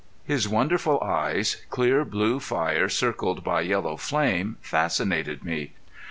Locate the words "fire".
2.39-2.89